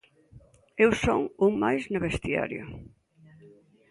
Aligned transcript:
Eu 0.83 0.91
son 1.03 1.21
un 1.45 1.51
máis 1.63 1.83
no 1.91 1.99
vestiario. 2.07 2.63